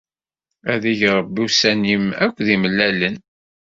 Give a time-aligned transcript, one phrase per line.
[0.71, 3.15] Ad ig Rebbi ussan-im akk d imellalen.